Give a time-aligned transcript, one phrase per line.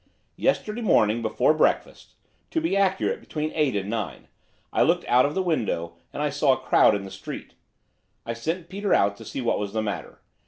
[0.35, 2.15] Yesterday morning, before breakfast,
[2.49, 4.29] to be accurate, between eight and nine,
[4.73, 7.53] I looked out of the window, and I saw a crowd in the street.
[8.25, 10.19] I sent Peter out to see what was the matter.